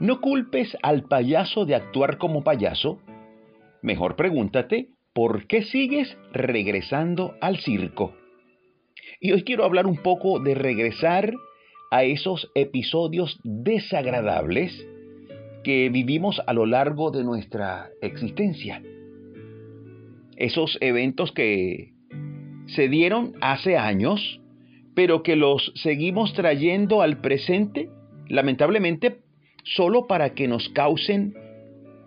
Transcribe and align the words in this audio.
No 0.00 0.20
culpes 0.20 0.76
al 0.82 1.04
payaso 1.04 1.64
de 1.64 1.74
actuar 1.74 2.18
como 2.18 2.44
payaso. 2.44 3.00
Mejor 3.82 4.14
pregúntate, 4.14 4.90
¿por 5.12 5.48
qué 5.48 5.62
sigues 5.62 6.16
regresando 6.32 7.34
al 7.40 7.58
circo? 7.58 8.14
Y 9.20 9.32
hoy 9.32 9.42
quiero 9.42 9.64
hablar 9.64 9.86
un 9.86 9.96
poco 9.96 10.38
de 10.38 10.54
regresar 10.54 11.34
a 11.90 12.04
esos 12.04 12.48
episodios 12.54 13.40
desagradables 13.42 14.86
que 15.64 15.88
vivimos 15.88 16.40
a 16.46 16.52
lo 16.52 16.64
largo 16.64 17.10
de 17.10 17.24
nuestra 17.24 17.88
existencia. 18.00 18.80
Esos 20.36 20.78
eventos 20.80 21.32
que 21.32 21.92
se 22.66 22.88
dieron 22.88 23.32
hace 23.40 23.76
años, 23.76 24.40
pero 24.94 25.24
que 25.24 25.34
los 25.34 25.72
seguimos 25.74 26.34
trayendo 26.34 27.02
al 27.02 27.20
presente, 27.20 27.90
lamentablemente, 28.28 29.22
solo 29.74 30.06
para 30.06 30.34
que 30.34 30.48
nos 30.48 30.68
causen 30.70 31.34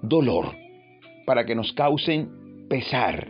dolor, 0.02 0.56
para 1.26 1.46
que 1.46 1.56
nos 1.56 1.74
causen 1.74 2.30
pesar. 2.70 3.28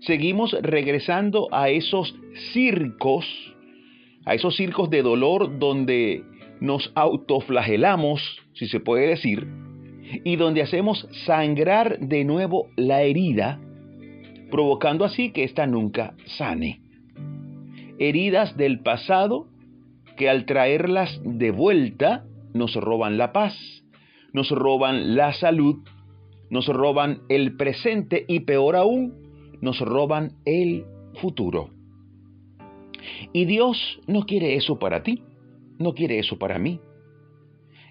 Seguimos 0.00 0.56
regresando 0.60 1.48
a 1.52 1.68
esos 1.68 2.14
circos, 2.52 3.26
a 4.24 4.34
esos 4.34 4.56
circos 4.56 4.90
de 4.90 5.02
dolor 5.02 5.58
donde 5.58 6.24
nos 6.60 6.92
autoflagelamos, 6.94 8.20
si 8.54 8.66
se 8.66 8.80
puede 8.80 9.08
decir, 9.08 9.46
y 10.24 10.36
donde 10.36 10.62
hacemos 10.62 11.08
sangrar 11.26 11.98
de 11.98 12.24
nuevo 12.24 12.68
la 12.76 13.02
herida, 13.02 13.60
provocando 14.50 15.04
así 15.04 15.30
que 15.30 15.44
ésta 15.44 15.66
nunca 15.66 16.14
sane. 16.36 16.80
Heridas 17.98 18.56
del 18.56 18.80
pasado 18.80 19.46
que 20.16 20.28
al 20.28 20.44
traerlas 20.44 21.20
de 21.24 21.50
vuelta 21.50 22.24
nos 22.54 22.74
roban 22.74 23.18
la 23.18 23.32
paz, 23.32 23.54
nos 24.32 24.50
roban 24.50 25.16
la 25.16 25.32
salud, 25.32 25.76
nos 26.50 26.66
roban 26.66 27.22
el 27.28 27.56
presente 27.56 28.24
y 28.28 28.40
peor 28.40 28.76
aún, 28.76 29.14
nos 29.60 29.80
roban 29.80 30.32
el 30.44 30.84
futuro. 31.20 31.70
Y 33.32 33.46
Dios 33.46 34.00
no 34.06 34.22
quiere 34.22 34.54
eso 34.56 34.78
para 34.78 35.02
ti 35.02 35.22
no 35.82 35.94
quiere 35.94 36.18
eso 36.18 36.38
para 36.38 36.58
mí. 36.58 36.80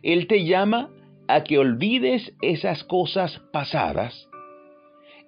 Él 0.02 0.28
te 0.28 0.46
llama 0.46 0.90
a 1.28 1.44
que 1.44 1.60
olvides 1.60 2.34
esas 2.42 2.84
cosas 2.86 3.40
pasadas. 3.52 4.28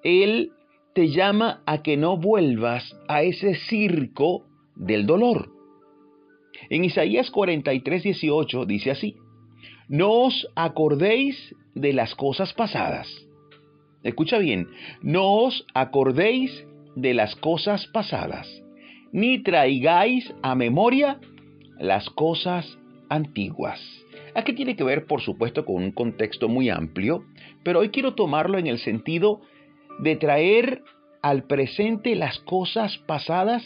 Él 0.03 0.51
te 0.95 1.09
llama 1.09 1.61
a 1.65 1.83
que 1.83 1.97
no 1.97 2.17
vuelvas 2.17 2.95
a 3.07 3.23
ese 3.23 3.55
circo 3.55 4.45
del 4.75 5.05
dolor. 5.05 5.51
En 6.69 6.83
Isaías 6.83 7.29
43, 7.29 8.03
18 8.03 8.65
dice 8.65 8.91
así, 8.91 9.15
no 9.87 10.11
os 10.11 10.47
acordéis 10.55 11.55
de 11.75 11.93
las 11.93 12.15
cosas 12.15 12.53
pasadas. 12.53 13.07
Escucha 14.03 14.37
bien, 14.37 14.67
no 15.01 15.43
os 15.43 15.65
acordéis 15.73 16.65
de 16.95 17.13
las 17.13 17.35
cosas 17.35 17.87
pasadas, 17.87 18.47
ni 19.11 19.41
traigáis 19.41 20.33
a 20.41 20.55
memoria 20.55 21.19
las 21.79 22.09
cosas 22.09 22.77
antiguas. 23.09 23.79
Aquí 24.35 24.53
tiene 24.53 24.75
que 24.75 24.83
ver, 24.83 25.05
por 25.05 25.21
supuesto, 25.21 25.65
con 25.65 25.75
un 25.75 25.91
contexto 25.91 26.49
muy 26.49 26.69
amplio, 26.69 27.23
pero 27.63 27.79
hoy 27.79 27.89
quiero 27.89 28.13
tomarlo 28.13 28.57
en 28.57 28.67
el 28.67 28.79
sentido 28.79 29.41
de 29.99 30.15
traer 30.15 30.81
al 31.21 31.43
presente 31.43 32.15
las 32.15 32.39
cosas 32.39 32.97
pasadas 32.97 33.63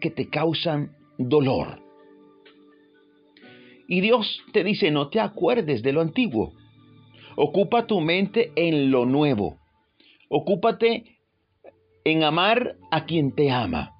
que 0.00 0.10
te 0.10 0.28
causan 0.28 0.92
dolor. 1.18 1.83
Y 3.88 4.00
Dios 4.00 4.42
te 4.52 4.64
dice, 4.64 4.90
no 4.90 5.08
te 5.08 5.20
acuerdes 5.20 5.82
de 5.82 5.92
lo 5.92 6.00
antiguo. 6.00 6.52
Ocupa 7.36 7.86
tu 7.86 8.00
mente 8.00 8.52
en 8.56 8.90
lo 8.90 9.06
nuevo. 9.06 9.58
Ocúpate 10.28 11.18
en 12.04 12.22
amar 12.22 12.76
a 12.90 13.04
quien 13.04 13.32
te 13.34 13.50
ama. 13.50 13.92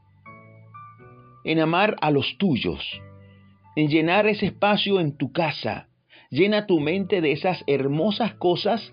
En 1.45 1.61
amar 1.61 1.97
a 2.01 2.11
los 2.11 2.39
tuyos 2.39 2.81
en 3.77 3.89
llenar 3.89 4.27
ese 4.27 4.47
espacio 4.47 5.01
en 5.01 5.17
tu 5.17 5.33
casa. 5.33 5.89
Llena 6.31 6.67
tu 6.67 6.81
mente 6.81 7.21
de 7.21 7.33
esas 7.33 7.63
hermosas 7.67 8.35
cosas 8.35 8.93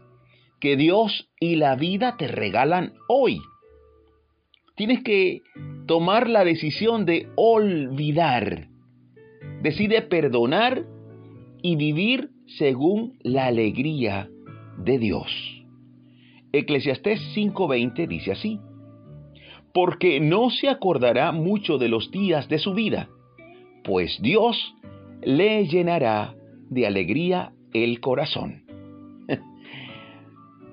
que 0.60 0.76
Dios 0.76 1.30
y 1.40 1.56
la 1.56 1.76
vida 1.76 2.18
te 2.18 2.28
regalan 2.28 2.94
hoy. 3.08 3.42
Tienes 4.76 5.04
que 5.04 5.42
tomar 5.88 6.30
la 6.30 6.44
decisión 6.44 7.06
de 7.06 7.28
olvidar. 7.36 8.68
Decide 9.62 10.02
perdonar 10.02 10.86
y 11.62 11.76
vivir 11.76 12.30
según 12.58 13.18
la 13.22 13.48
alegría 13.48 14.30
de 14.78 14.98
Dios. 14.98 15.32
Eclesiastés 16.52 17.20
5:20 17.36 18.08
dice 18.08 18.32
así, 18.32 18.60
porque 19.74 20.20
no 20.20 20.50
se 20.50 20.68
acordará 20.68 21.32
mucho 21.32 21.78
de 21.78 21.88
los 21.88 22.12
días 22.12 22.50
de 22.50 22.60
su 22.60 22.74
vida 22.74 23.10
pues 23.84 24.20
Dios 24.22 24.76
le 25.24 25.66
llenará 25.66 26.36
de 26.70 26.88
alegría 26.88 27.54
el 27.74 28.00
corazón. 28.00 28.64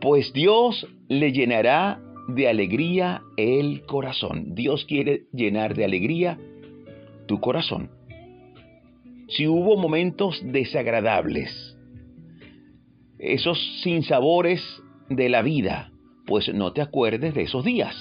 pues 0.01 0.33
Dios 0.33 0.87
le 1.09 1.33
llenará 1.33 2.01
de 2.29 2.49
alegría 2.49 3.23
el 3.37 3.83
corazón. 3.87 4.55
Dios 4.55 4.85
quiere 4.85 5.23
llenar 5.33 5.75
de 5.75 5.85
alegría 5.85 6.39
tu 7.27 7.41
corazón. 7.41 7.91
Si 9.29 9.47
hubo 9.47 9.77
momentos 9.77 10.41
desagradables, 10.45 11.77
esos 13.19 13.59
sinsabores 13.83 14.63
de 15.09 15.29
la 15.29 15.43
vida, 15.43 15.91
pues 16.27 16.53
no 16.53 16.73
te 16.73 16.81
acuerdes 16.81 17.35
de 17.35 17.43
esos 17.43 17.65
días. 17.65 17.95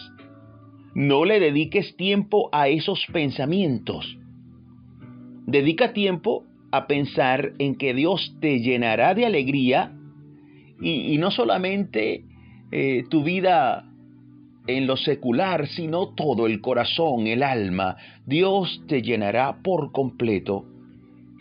No 0.94 1.26
le 1.26 1.40
dediques 1.40 1.96
tiempo 1.96 2.50
a 2.52 2.70
esos 2.70 3.06
pensamientos 3.12 4.18
Dedica 5.48 5.94
tiempo 5.94 6.44
a 6.72 6.88
pensar 6.88 7.54
en 7.58 7.76
que 7.76 7.94
Dios 7.94 8.36
te 8.42 8.59
llenará 8.59 9.14
de 9.16 9.26
alegría 9.26 9.94
y, 10.82 11.18
no 11.18 11.32
solamente 11.32 12.26
eh, 12.74 13.06
tu 13.09 13.24
vida 13.24 13.90
en 14.68 14.86
lo 14.86 14.98
secular, 14.98 15.68
sino 15.68 16.09
todo 16.16 16.48
el 16.48 16.59
corazón, 16.59 17.28
el 17.28 17.44
alma. 17.44 17.96
Dios 18.26 18.84
te 18.90 19.02
llenará 19.02 19.59
por 19.64 19.94
completo 19.94 20.66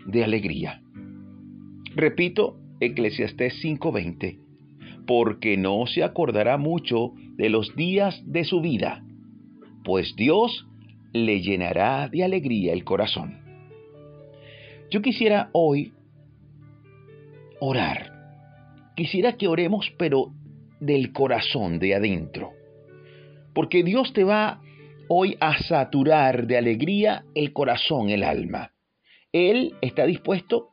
de 0.06 0.24
alegría. 0.24 0.82
Repito, 1.94 2.56
Eclesiastés 2.80 3.54
5:20, 3.62 4.38
porque 5.06 5.56
no 5.56 5.86
se 5.86 6.02
acordará 6.02 6.58
mucho 6.58 7.12
de 7.36 7.48
los 7.48 7.74
días 7.76 8.22
de 8.26 8.44
su 8.44 8.60
vida, 8.60 9.04
pues 9.84 10.14
Dios 10.16 10.66
le 11.12 11.40
llenará 11.40 12.08
de 12.08 12.24
alegría 12.24 12.72
el 12.72 12.84
corazón. 12.84 13.38
Yo 14.90 15.02
quisiera 15.02 15.48
hoy 15.52 15.92
orar. 17.60 18.12
Quisiera 18.94 19.36
que 19.36 19.48
oremos, 19.48 19.92
pero 19.98 20.32
del 20.80 21.12
corazón, 21.12 21.78
de 21.78 21.94
adentro. 21.94 22.52
Porque 23.54 23.82
Dios 23.82 24.12
te 24.12 24.24
va 24.24 24.60
hoy 25.08 25.36
a 25.40 25.58
saturar 25.62 26.46
de 26.46 26.58
alegría 26.58 27.24
el 27.34 27.52
corazón, 27.52 28.10
el 28.10 28.22
alma. 28.22 28.72
Él 29.36 29.74
está 29.82 30.06
dispuesto 30.06 30.70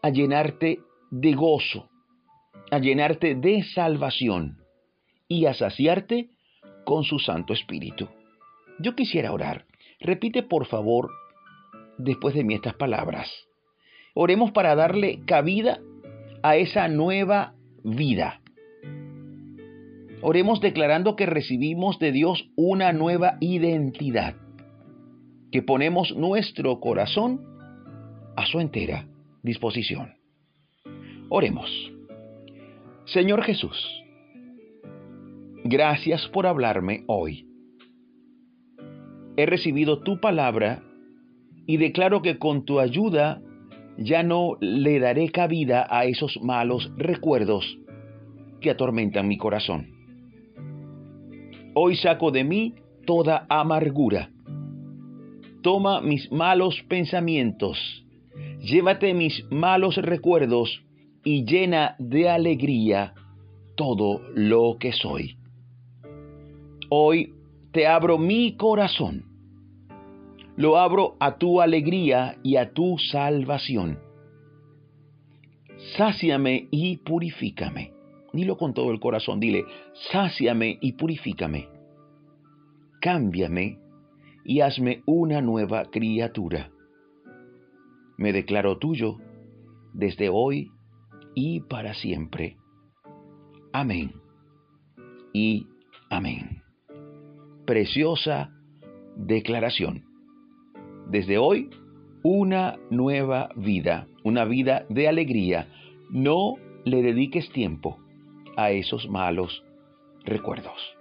a 0.00 0.10
llenarte 0.10 0.78
de 1.10 1.32
gozo, 1.32 1.88
a 2.70 2.78
llenarte 2.78 3.34
de 3.34 3.64
salvación 3.64 4.58
y 5.26 5.46
a 5.46 5.54
saciarte 5.54 6.30
con 6.84 7.02
su 7.02 7.18
Santo 7.18 7.52
Espíritu. 7.52 8.08
Yo 8.78 8.94
quisiera 8.94 9.32
orar. 9.32 9.64
Repite 9.98 10.44
por 10.44 10.66
favor 10.66 11.10
después 11.98 12.32
de 12.36 12.44
mí 12.44 12.54
estas 12.54 12.74
palabras. 12.74 13.28
Oremos 14.14 14.52
para 14.52 14.76
darle 14.76 15.24
cabida 15.26 15.80
a 16.44 16.54
esa 16.54 16.86
nueva 16.86 17.54
vida. 17.82 18.40
Oremos 20.22 20.60
declarando 20.60 21.16
que 21.16 21.26
recibimos 21.26 21.98
de 21.98 22.12
Dios 22.12 22.50
una 22.54 22.92
nueva 22.92 23.36
identidad, 23.40 24.36
que 25.50 25.60
ponemos 25.60 26.14
nuestro 26.14 26.78
corazón 26.78 27.55
a 28.36 28.46
su 28.46 28.60
entera 28.60 29.06
disposición. 29.42 30.14
Oremos. 31.28 31.70
Señor 33.06 33.42
Jesús, 33.42 33.76
gracias 35.64 36.28
por 36.28 36.46
hablarme 36.46 37.04
hoy. 37.06 37.46
He 39.36 39.46
recibido 39.46 40.02
tu 40.02 40.20
palabra 40.20 40.82
y 41.66 41.76
declaro 41.76 42.22
que 42.22 42.38
con 42.38 42.64
tu 42.64 42.80
ayuda 42.80 43.42
ya 43.98 44.22
no 44.22 44.56
le 44.60 44.98
daré 44.98 45.30
cabida 45.30 45.86
a 45.90 46.04
esos 46.04 46.38
malos 46.42 46.90
recuerdos 46.96 47.78
que 48.60 48.70
atormentan 48.70 49.28
mi 49.28 49.36
corazón. 49.36 49.88
Hoy 51.74 51.96
saco 51.96 52.30
de 52.30 52.44
mí 52.44 52.74
toda 53.06 53.46
amargura. 53.48 54.30
Toma 55.62 56.00
mis 56.00 56.30
malos 56.30 56.82
pensamientos, 56.88 58.05
llévate 58.66 59.14
mis 59.14 59.44
malos 59.50 59.96
recuerdos 59.96 60.82
y 61.24 61.44
llena 61.44 61.94
de 61.98 62.28
alegría 62.28 63.14
todo 63.76 64.20
lo 64.34 64.76
que 64.78 64.92
soy. 64.92 65.36
Hoy 66.90 67.34
te 67.72 67.86
abro 67.86 68.18
mi 68.18 68.56
corazón. 68.56 69.24
Lo 70.56 70.78
abro 70.78 71.16
a 71.20 71.36
tu 71.36 71.60
alegría 71.60 72.38
y 72.42 72.56
a 72.56 72.72
tu 72.72 72.98
salvación. 72.98 73.98
Sáciame 75.96 76.68
y 76.70 76.96
purifícame. 76.98 77.92
Dilo 78.32 78.56
con 78.56 78.74
todo 78.74 78.90
el 78.90 78.98
corazón, 78.98 79.38
dile, 79.38 79.64
sáciame 80.10 80.78
y 80.80 80.92
purifícame. 80.92 81.68
Cámbiame 83.00 83.78
y 84.44 84.60
hazme 84.60 85.02
una 85.06 85.40
nueva 85.40 85.84
criatura. 85.84 86.70
Me 88.16 88.32
declaro 88.32 88.78
tuyo 88.78 89.18
desde 89.92 90.28
hoy 90.28 90.70
y 91.34 91.60
para 91.60 91.94
siempre. 91.94 92.56
Amén 93.72 94.12
y 95.32 95.66
amén. 96.08 96.62
Preciosa 97.66 98.50
declaración. 99.16 100.04
Desde 101.10 101.38
hoy, 101.38 101.70
una 102.22 102.78
nueva 102.90 103.50
vida, 103.54 104.06
una 104.24 104.44
vida 104.44 104.86
de 104.88 105.08
alegría. 105.08 105.68
No 106.10 106.54
le 106.84 107.02
dediques 107.02 107.50
tiempo 107.50 107.98
a 108.56 108.70
esos 108.70 109.08
malos 109.08 109.62
recuerdos. 110.24 110.96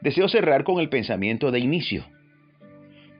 Deseo 0.00 0.28
cerrar 0.28 0.64
con 0.64 0.80
el 0.80 0.88
pensamiento 0.88 1.50
de 1.50 1.60
inicio. 1.60 2.04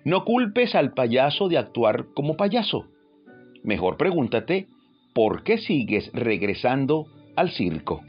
No 0.04 0.24
culpes 0.24 0.74
al 0.74 0.92
payaso 0.94 1.48
de 1.48 1.58
actuar 1.58 2.06
como 2.14 2.36
payaso. 2.36 2.91
Mejor 3.62 3.96
pregúntate, 3.96 4.66
¿por 5.14 5.42
qué 5.42 5.56
sigues 5.58 6.10
regresando 6.12 7.06
al 7.36 7.50
circo? 7.50 8.02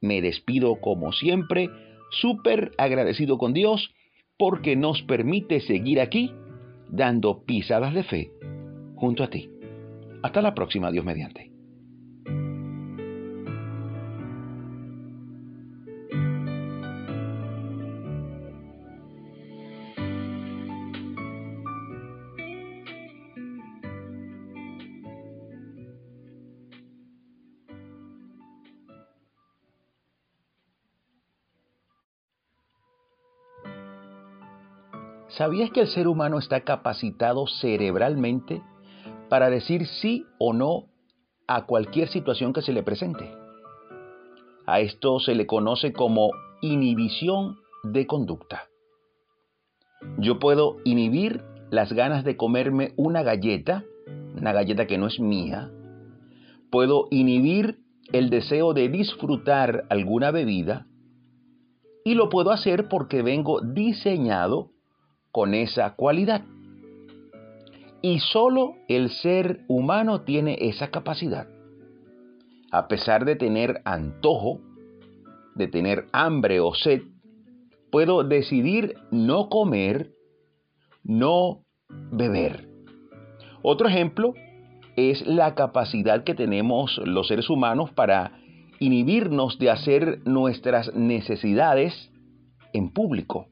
me 0.05 0.21
despido 0.21 0.79
como 0.79 1.11
siempre, 1.11 1.69
súper 2.11 2.71
agradecido 2.77 3.37
con 3.37 3.53
Dios 3.53 3.93
porque 4.37 4.75
nos 4.75 5.01
permite 5.01 5.59
seguir 5.61 5.99
aquí 5.99 6.31
dando 6.89 7.43
pisadas 7.45 7.93
de 7.93 8.03
fe 8.03 8.31
junto 8.95 9.23
a 9.23 9.29
ti. 9.29 9.49
Hasta 10.25 10.41
la 10.41 10.55
próxima, 10.55 10.89
Dios 10.89 11.05
mediante. 11.05 11.51
¿Sabías 35.29 35.69
que 35.69 35.81
el 35.81 35.87
ser 35.87 36.07
humano 36.07 36.39
está 36.39 36.61
capacitado 36.61 37.45
cerebralmente 37.45 38.63
para 39.35 39.49
decir 39.49 39.85
sí 39.85 40.25
o 40.37 40.53
no 40.53 40.85
a 41.45 41.65
cualquier 41.65 42.07
situación 42.07 42.53
que 42.53 42.61
se 42.61 42.71
le 42.71 42.83
presente? 42.83 43.29
A 44.65 44.79
esto 44.79 45.19
se 45.19 45.35
le 45.35 45.45
conoce 45.45 45.91
como 45.91 46.31
inhibición 46.61 47.57
de 47.83 48.07
conducta. 48.07 48.69
Yo 50.19 50.39
puedo 50.39 50.77
inhibir 50.85 51.43
las 51.69 51.91
ganas 51.91 52.23
de 52.23 52.37
comerme 52.37 52.93
una 52.95 53.23
galleta, 53.23 53.83
una 54.37 54.53
galleta 54.53 54.87
que 54.87 54.97
no 54.97 55.07
es 55.07 55.19
mía. 55.19 55.69
Puedo 56.71 57.09
inhibir 57.11 57.79
el 58.13 58.29
deseo 58.29 58.73
de 58.73 58.87
disfrutar 58.87 59.83
alguna 59.89 60.31
bebida. 60.31 60.87
Y 62.05 62.13
lo 62.13 62.29
puedo 62.29 62.51
hacer 62.51 62.87
porque 62.87 63.21
vengo 63.21 63.59
diseñado 63.59 64.71
con 65.33 65.53
esa 65.53 65.93
cualidad. 65.95 66.45
Y 68.05 68.19
solo 68.19 68.75
el 68.87 69.09
ser 69.09 69.61
humano 69.67 70.21
tiene 70.21 70.57
esa 70.61 70.91
capacidad. 70.91 71.47
A 72.71 72.87
pesar 72.87 73.25
de 73.25 73.35
tener 73.35 73.81
antojo, 73.83 74.61
de 75.55 75.67
tener 75.67 76.05
hambre 76.11 76.59
o 76.59 76.75
sed, 76.75 77.01
puedo 77.91 78.23
decidir 78.23 78.93
no 79.09 79.49
comer, 79.49 80.11
no 81.03 81.63
beber. 82.11 82.69
Otro 83.63 83.87
ejemplo 83.87 84.35
es 84.95 85.25
la 85.25 85.55
capacidad 85.55 86.23
que 86.23 86.35
tenemos 86.35 87.01
los 87.05 87.27
seres 87.27 87.49
humanos 87.49 87.89
para 87.89 88.33
inhibirnos 88.79 89.57
de 89.57 89.71
hacer 89.71 90.19
nuestras 90.25 90.93
necesidades 90.93 92.11
en 92.71 92.91
público. 92.93 93.47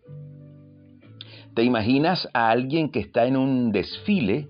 ¿Te 1.55 1.63
imaginas 1.63 2.27
a 2.33 2.50
alguien 2.50 2.89
que 2.89 3.00
está 3.00 3.25
en 3.25 3.38
un 3.38 3.71
desfile 3.71 4.50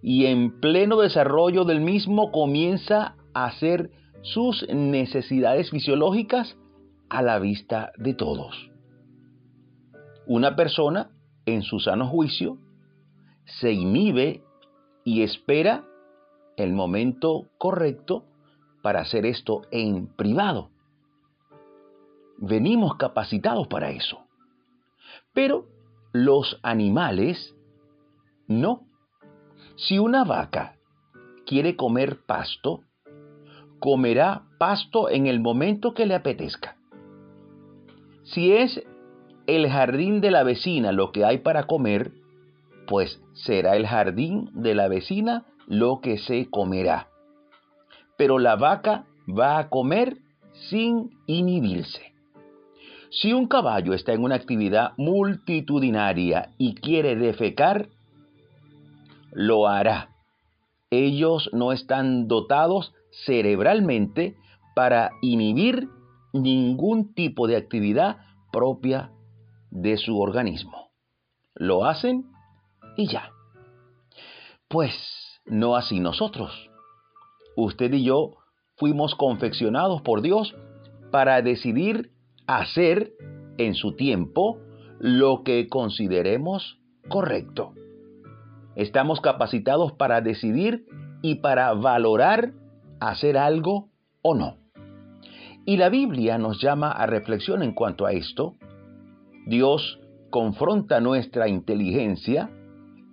y 0.00 0.26
en 0.26 0.60
pleno 0.60 0.98
desarrollo 0.98 1.64
del 1.64 1.80
mismo 1.80 2.30
comienza 2.30 3.16
a 3.34 3.46
hacer 3.46 3.90
sus 4.22 4.66
necesidades 4.68 5.70
fisiológicas 5.70 6.56
a 7.08 7.22
la 7.22 7.40
vista 7.40 7.90
de 7.98 8.14
todos? 8.14 8.70
Una 10.26 10.54
persona, 10.54 11.10
en 11.46 11.62
su 11.62 11.80
sano 11.80 12.06
juicio, 12.06 12.58
se 13.60 13.72
inhibe 13.72 14.42
y 15.04 15.22
espera 15.22 15.84
el 16.56 16.74
momento 16.74 17.46
correcto 17.56 18.24
para 18.82 19.00
hacer 19.00 19.26
esto 19.26 19.62
en 19.72 20.06
privado. 20.06 20.70
Venimos 22.36 22.96
capacitados 22.96 23.66
para 23.66 23.90
eso. 23.90 24.18
Pero 25.32 25.66
los 26.24 26.58
animales 26.62 27.54
no. 28.48 28.86
Si 29.76 29.98
una 29.98 30.24
vaca 30.24 30.74
quiere 31.46 31.76
comer 31.76 32.18
pasto, 32.26 32.82
comerá 33.78 34.42
pasto 34.58 35.08
en 35.10 35.26
el 35.26 35.38
momento 35.38 35.94
que 35.94 36.06
le 36.06 36.16
apetezca. 36.16 36.76
Si 38.24 38.52
es 38.52 38.82
el 39.46 39.68
jardín 39.70 40.20
de 40.20 40.32
la 40.32 40.42
vecina 40.42 40.90
lo 40.92 41.12
que 41.12 41.24
hay 41.24 41.38
para 41.38 41.64
comer, 41.64 42.10
pues 42.88 43.22
será 43.34 43.76
el 43.76 43.86
jardín 43.86 44.50
de 44.54 44.74
la 44.74 44.88
vecina 44.88 45.46
lo 45.68 46.00
que 46.00 46.18
se 46.18 46.50
comerá. 46.50 47.08
Pero 48.16 48.40
la 48.40 48.56
vaca 48.56 49.06
va 49.28 49.58
a 49.58 49.68
comer 49.68 50.18
sin 50.68 51.10
inhibirse. 51.26 52.17
Si 53.10 53.32
un 53.32 53.46
caballo 53.48 53.94
está 53.94 54.12
en 54.12 54.22
una 54.22 54.34
actividad 54.34 54.92
multitudinaria 54.96 56.50
y 56.58 56.74
quiere 56.74 57.16
defecar, 57.16 57.88
lo 59.32 59.66
hará. 59.66 60.10
Ellos 60.90 61.50
no 61.52 61.72
están 61.72 62.28
dotados 62.28 62.92
cerebralmente 63.24 64.36
para 64.74 65.10
inhibir 65.22 65.88
ningún 66.32 67.14
tipo 67.14 67.46
de 67.46 67.56
actividad 67.56 68.18
propia 68.52 69.10
de 69.70 69.96
su 69.96 70.18
organismo. 70.20 70.90
Lo 71.54 71.84
hacen 71.84 72.26
y 72.96 73.08
ya. 73.08 73.30
Pues 74.68 74.92
no 75.46 75.76
así 75.76 76.00
nosotros. 76.00 76.70
Usted 77.56 77.92
y 77.92 78.04
yo 78.04 78.36
fuimos 78.76 79.14
confeccionados 79.14 80.02
por 80.02 80.22
Dios 80.22 80.54
para 81.10 81.42
decidir 81.42 82.12
hacer 82.48 83.12
en 83.58 83.74
su 83.74 83.94
tiempo 83.94 84.58
lo 84.98 85.44
que 85.44 85.68
consideremos 85.68 86.80
correcto. 87.08 87.74
Estamos 88.74 89.20
capacitados 89.20 89.92
para 89.92 90.20
decidir 90.20 90.86
y 91.22 91.36
para 91.36 91.72
valorar 91.74 92.52
hacer 93.00 93.36
algo 93.36 93.90
o 94.22 94.34
no. 94.34 94.56
Y 95.66 95.76
la 95.76 95.90
Biblia 95.90 96.38
nos 96.38 96.60
llama 96.60 96.90
a 96.90 97.06
reflexión 97.06 97.62
en 97.62 97.72
cuanto 97.72 98.06
a 98.06 98.12
esto. 98.12 98.54
Dios 99.46 100.00
confronta 100.30 101.00
nuestra 101.00 101.48
inteligencia 101.48 102.50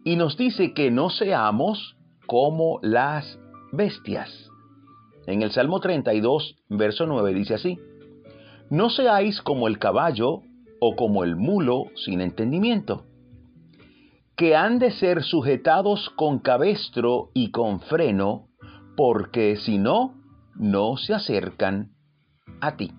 y 0.06 0.16
nos 0.16 0.38
dice 0.38 0.74
que 0.74 0.92
no 0.92 1.10
seamos 1.10 1.98
como 2.26 2.80
las 2.82 3.38
bestias. 3.74 4.50
En 5.28 5.42
el 5.42 5.52
Salmo 5.52 5.80
32, 5.82 6.56
verso 6.70 7.06
9 7.08 7.34
dice 7.34 7.56
así, 7.56 7.80
no 8.70 8.90
seáis 8.90 9.42
como 9.42 9.68
el 9.68 9.80
caballo 9.80 10.42
o 10.80 10.96
como 10.96 11.24
el 11.24 11.36
mulo 11.36 11.86
sin 11.96 12.22
entendimiento, 12.22 13.06
que 14.36 14.56
han 14.56 14.80
de 14.80 14.92
ser 14.92 15.24
sujetados 15.24 16.10
con 16.16 16.40
cabestro 16.40 17.30
y 17.34 17.52
con 17.52 17.80
freno, 17.82 18.48
porque 18.98 19.56
si 19.56 19.78
no, 19.78 20.16
no 20.56 20.98
se 20.98 21.14
acercan 21.14 21.92
a 22.62 22.76
ti. 22.76 22.92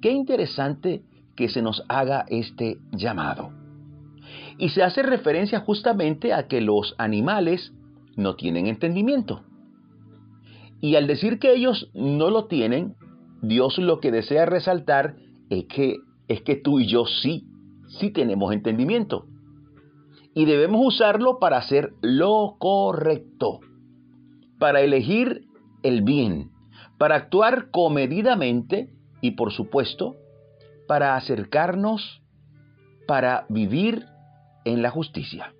Qué 0.00 0.12
interesante 0.12 1.02
que 1.36 1.48
se 1.48 1.62
nos 1.62 1.84
haga 1.88 2.24
este 2.28 2.78
llamado. 2.92 3.52
Y 4.58 4.70
se 4.70 4.82
hace 4.82 5.02
referencia 5.02 5.60
justamente 5.60 6.32
a 6.32 6.48
que 6.48 6.60
los 6.60 6.94
animales 6.98 7.72
no 8.16 8.34
tienen 8.34 8.66
entendimiento. 8.66 9.44
Y 10.80 10.96
al 10.96 11.06
decir 11.06 11.38
que 11.38 11.54
ellos 11.54 11.90
no 11.94 12.30
lo 12.30 12.46
tienen, 12.46 12.96
Dios 13.42 13.78
lo 13.78 14.00
que 14.00 14.10
desea 14.10 14.46
resaltar 14.46 15.16
es 15.50 15.66
que, 15.66 15.96
es 16.28 16.42
que 16.42 16.56
tú 16.56 16.80
y 16.80 16.86
yo 16.86 17.04
sí, 17.06 17.46
sí 17.98 18.10
tenemos 18.10 18.52
entendimiento. 18.52 19.26
Y 20.34 20.44
debemos 20.44 20.80
usarlo 20.84 21.38
para 21.38 21.58
hacer 21.58 21.92
lo 22.00 22.56
correcto, 22.58 23.60
para 24.58 24.80
elegir 24.80 25.46
el 25.82 26.02
bien, 26.02 26.50
para 26.98 27.16
actuar 27.16 27.70
comedidamente 27.70 28.90
y 29.20 29.32
por 29.32 29.52
supuesto, 29.52 30.16
para 30.86 31.16
acercarnos, 31.16 32.22
para 33.06 33.46
vivir 33.48 34.04
en 34.64 34.82
la 34.82 34.90
justicia. 34.90 35.54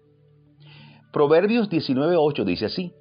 Proverbios 1.12 1.70
19.8 1.70 2.44
dice 2.44 2.66
así, 2.66 2.92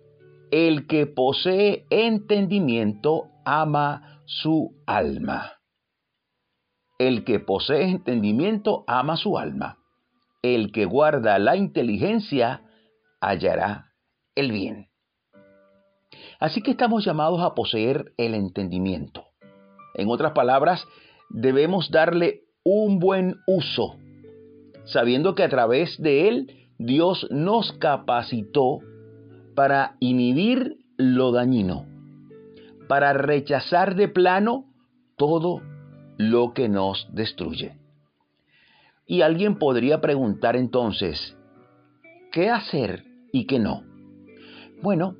el 0.51 0.87
que 0.87 1.05
posee 1.05 1.85
entendimiento 1.89 3.27
ama 3.43 4.16
su 4.27 4.75
alma. 4.85 5.53
El 6.99 7.23
que 7.23 7.39
posee 7.39 7.89
entendimiento 7.89 8.83
ama 8.85 9.15
su 9.15 9.37
alma. 9.37 9.77
El 10.43 10.73
que 10.73 10.85
guarda 10.85 11.39
la 11.39 11.55
inteligencia 11.55 12.61
hallará 13.21 13.93
el 14.35 14.51
bien. 14.51 14.89
Así 16.39 16.61
que 16.61 16.71
estamos 16.71 17.05
llamados 17.05 17.41
a 17.41 17.55
poseer 17.55 18.13
el 18.17 18.35
entendimiento. 18.35 19.23
En 19.95 20.09
otras 20.09 20.33
palabras, 20.33 20.85
debemos 21.29 21.89
darle 21.89 22.41
un 22.63 22.99
buen 22.99 23.37
uso, 23.47 23.95
sabiendo 24.85 25.35
que 25.35 25.43
a 25.43 25.49
través 25.49 25.99
de 26.01 26.27
él 26.27 26.69
Dios 26.77 27.27
nos 27.31 27.71
capacitó 27.73 28.79
para 29.55 29.95
inhibir 29.99 30.75
lo 30.97 31.31
dañino, 31.31 31.85
para 32.87 33.13
rechazar 33.13 33.95
de 33.95 34.07
plano 34.07 34.65
todo 35.15 35.61
lo 36.17 36.53
que 36.53 36.69
nos 36.69 37.07
destruye. 37.13 37.77
Y 39.05 39.21
alguien 39.21 39.57
podría 39.57 40.01
preguntar 40.01 40.55
entonces, 40.55 41.37
¿qué 42.31 42.49
hacer 42.49 43.05
y 43.31 43.45
qué 43.45 43.59
no? 43.59 43.83
Bueno, 44.81 45.15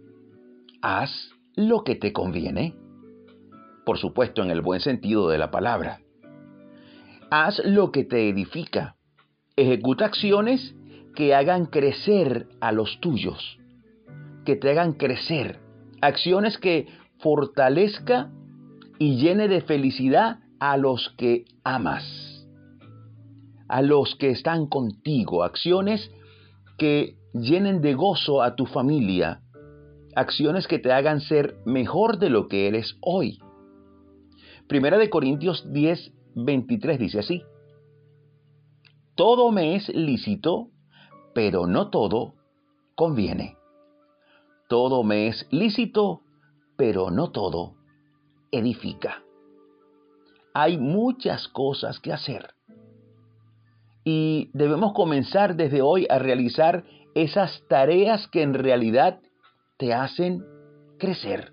haz 0.81 1.31
lo 1.55 1.83
que 1.83 1.95
te 1.95 2.13
conviene. 2.13 2.75
Por 3.85 3.97
supuesto, 3.97 4.43
en 4.43 4.51
el 4.51 4.61
buen 4.61 4.81
sentido 4.81 5.29
de 5.29 5.37
la 5.37 5.51
palabra. 5.51 6.01
Haz 7.29 7.61
lo 7.63 7.91
que 7.91 8.03
te 8.03 8.29
edifica. 8.29 8.95
Ejecuta 9.55 10.05
acciones 10.05 10.75
que 11.15 11.33
hagan 11.33 11.65
crecer 11.65 12.47
a 12.59 12.71
los 12.71 12.99
tuyos 12.99 13.57
que 14.47 14.55
te 14.55 14.69
hagan 14.69 14.93
crecer, 14.93 15.59
acciones 15.99 16.57
que 16.57 16.87
fortalezca 17.19 18.31
y 18.99 19.17
llene 19.17 19.47
de 19.47 19.61
felicidad 19.61 20.39
a 20.59 20.77
los 20.77 21.13
que 21.17 21.45
amas, 21.63 22.03
a 23.67 23.81
los 23.81 24.15
que 24.15 24.31
están 24.31 24.67
contigo, 24.67 25.43
acciones 25.43 26.11
que 26.77 27.15
llenen 27.33 27.81
de 27.81 27.93
gozo 27.93 28.41
a 28.41 28.55
tu 28.55 28.65
familia, 28.65 29.41
acciones 30.15 30.67
que 30.67 30.79
te 30.79 30.91
hagan 30.91 31.21
ser 31.21 31.57
mejor 31.65 32.17
de 32.17 32.29
lo 32.29 32.47
que 32.47 32.67
eres 32.67 32.97
hoy. 33.01 33.39
Primera 34.67 34.97
de 34.97 35.09
Corintios 35.09 35.71
10, 35.71 36.11
23 36.35 36.99
dice 36.99 37.19
así, 37.19 37.43
todo 39.15 39.51
me 39.51 39.75
es 39.75 39.89
lícito, 39.89 40.69
pero 41.33 41.65
no 41.65 41.89
todo 41.89 42.35
conviene. 42.95 43.57
Todo 44.69 45.03
me 45.03 45.27
es 45.27 45.47
lícito, 45.49 46.21
pero 46.77 47.11
no 47.11 47.31
todo 47.31 47.75
edifica. 48.51 49.23
Hay 50.53 50.77
muchas 50.77 51.47
cosas 51.49 51.99
que 51.99 52.13
hacer. 52.13 52.53
Y 54.03 54.49
debemos 54.53 54.93
comenzar 54.93 55.55
desde 55.55 55.81
hoy 55.81 56.07
a 56.09 56.17
realizar 56.17 56.85
esas 57.13 57.63
tareas 57.67 58.27
que 58.27 58.41
en 58.41 58.53
realidad 58.53 59.19
te 59.77 59.93
hacen 59.93 60.45
crecer. 60.97 61.51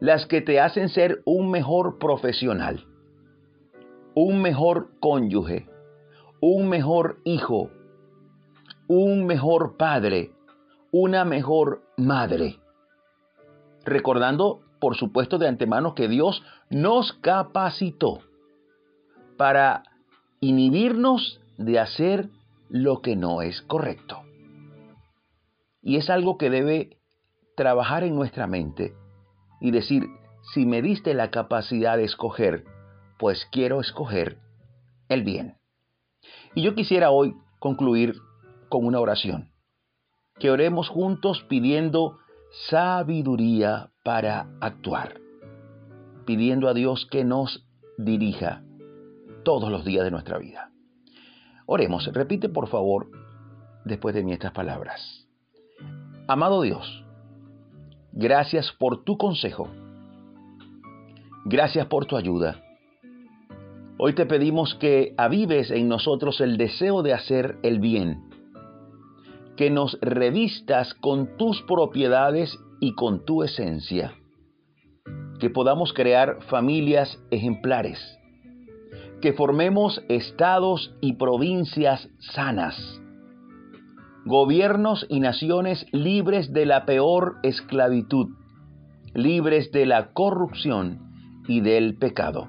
Las 0.00 0.26
que 0.26 0.40
te 0.40 0.60
hacen 0.60 0.88
ser 0.88 1.22
un 1.24 1.50
mejor 1.50 1.98
profesional, 1.98 2.84
un 4.14 4.42
mejor 4.42 4.90
cónyuge, 5.00 5.68
un 6.40 6.68
mejor 6.68 7.20
hijo, 7.24 7.70
un 8.88 9.26
mejor 9.26 9.76
padre, 9.76 10.32
una 10.90 11.24
mejor 11.24 11.82
madre. 11.96 12.61
Recordando, 13.84 14.60
por 14.80 14.96
supuesto, 14.96 15.38
de 15.38 15.48
antemano 15.48 15.94
que 15.94 16.08
Dios 16.08 16.42
nos 16.70 17.12
capacitó 17.14 18.20
para 19.36 19.82
inhibirnos 20.40 21.40
de 21.56 21.78
hacer 21.78 22.28
lo 22.68 23.02
que 23.02 23.16
no 23.16 23.42
es 23.42 23.62
correcto. 23.62 24.22
Y 25.82 25.96
es 25.96 26.10
algo 26.10 26.38
que 26.38 26.50
debe 26.50 26.98
trabajar 27.56 28.04
en 28.04 28.14
nuestra 28.14 28.46
mente 28.46 28.94
y 29.60 29.70
decir, 29.70 30.04
si 30.54 30.66
me 30.66 30.82
diste 30.82 31.14
la 31.14 31.30
capacidad 31.30 31.96
de 31.96 32.04
escoger, 32.04 32.64
pues 33.18 33.46
quiero 33.52 33.80
escoger 33.80 34.38
el 35.08 35.22
bien. 35.22 35.56
Y 36.54 36.62
yo 36.62 36.74
quisiera 36.74 37.10
hoy 37.10 37.36
concluir 37.58 38.14
con 38.68 38.86
una 38.86 39.00
oración 39.00 39.52
que 40.38 40.50
oremos 40.50 40.88
juntos 40.88 41.44
pidiendo 41.48 42.18
sabiduría 42.52 43.88
para 44.04 44.46
actuar, 44.60 45.14
pidiendo 46.26 46.68
a 46.68 46.74
Dios 46.74 47.06
que 47.10 47.24
nos 47.24 47.66
dirija 47.96 48.62
todos 49.42 49.70
los 49.70 49.84
días 49.84 50.04
de 50.04 50.10
nuestra 50.10 50.38
vida. 50.38 50.70
Oremos, 51.66 52.06
repite 52.12 52.48
por 52.50 52.68
favor 52.68 53.08
después 53.84 54.14
de 54.14 54.22
mí 54.22 54.32
estas 54.32 54.52
palabras. 54.52 55.26
Amado 56.28 56.60
Dios, 56.62 57.04
gracias 58.12 58.70
por 58.78 59.02
tu 59.02 59.16
consejo, 59.16 59.68
gracias 61.46 61.86
por 61.86 62.04
tu 62.04 62.16
ayuda. 62.16 62.62
Hoy 63.98 64.14
te 64.14 64.26
pedimos 64.26 64.74
que 64.74 65.14
avives 65.16 65.70
en 65.70 65.88
nosotros 65.88 66.40
el 66.40 66.58
deseo 66.58 67.02
de 67.02 67.14
hacer 67.14 67.58
el 67.62 67.78
bien 67.78 68.31
que 69.56 69.70
nos 69.70 69.98
revistas 70.00 70.94
con 70.94 71.36
tus 71.36 71.62
propiedades 71.62 72.58
y 72.80 72.94
con 72.94 73.24
tu 73.24 73.42
esencia, 73.42 74.14
que 75.38 75.50
podamos 75.50 75.92
crear 75.92 76.42
familias 76.48 77.22
ejemplares, 77.30 77.98
que 79.20 79.32
formemos 79.32 80.02
estados 80.08 80.94
y 81.00 81.14
provincias 81.14 82.08
sanas, 82.18 83.00
gobiernos 84.24 85.06
y 85.08 85.20
naciones 85.20 85.86
libres 85.92 86.52
de 86.52 86.66
la 86.66 86.86
peor 86.86 87.36
esclavitud, 87.42 88.28
libres 89.14 89.70
de 89.72 89.86
la 89.86 90.12
corrupción 90.12 91.12
y 91.46 91.60
del 91.60 91.98
pecado. 91.98 92.48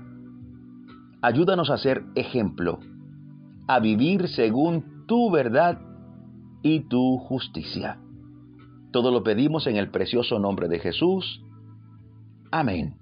Ayúdanos 1.22 1.70
a 1.70 1.78
ser 1.78 2.04
ejemplo, 2.16 2.80
a 3.68 3.80
vivir 3.80 4.28
según 4.30 5.06
tu 5.08 5.32
verdad 5.32 5.80
y 6.64 6.82
tu 6.88 7.18
justicia. 7.18 8.00
Todo 8.92 9.12
lo 9.12 9.24
pedimos 9.24 9.68
en 9.68 9.76
el 9.76 9.92
precioso 9.92 10.40
nombre 10.40 10.68
de 10.68 10.80
Jesús. 10.80 11.44
Amén. 12.52 12.96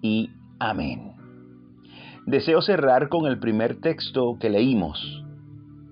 Y 0.00 0.30
amén. 0.58 1.12
Deseo 2.26 2.62
cerrar 2.62 3.08
con 3.08 3.26
el 3.26 3.38
primer 3.38 3.80
texto 3.80 4.36
que 4.38 4.50
leímos. 4.50 5.24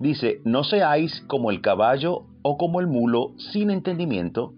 Dice, 0.01 0.41
no 0.45 0.65
seáis 0.65 1.23
como 1.27 1.51
el 1.51 1.61
caballo 1.61 2.27
o 2.43 2.57
como 2.57 2.81
el 2.81 2.87
mulo 2.87 3.33
sin 3.53 3.71
entendimiento, 3.71 4.53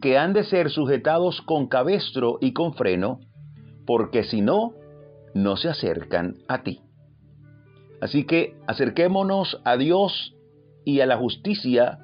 que 0.00 0.18
han 0.18 0.32
de 0.32 0.44
ser 0.44 0.70
sujetados 0.70 1.42
con 1.42 1.66
cabestro 1.66 2.38
y 2.40 2.52
con 2.52 2.74
freno, 2.74 3.20
porque 3.86 4.24
si 4.24 4.40
no, 4.40 4.72
no 5.34 5.56
se 5.56 5.68
acercan 5.68 6.36
a 6.48 6.62
ti. 6.62 6.80
Así 8.00 8.24
que 8.24 8.56
acerquémonos 8.66 9.60
a 9.64 9.76
Dios 9.76 10.34
y 10.84 11.00
a 11.00 11.06
la 11.06 11.16
justicia 11.16 11.98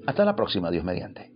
Hasta 0.06 0.24
la 0.24 0.36
próxima, 0.36 0.70
Dios 0.70 0.84
mediante. 0.84 1.33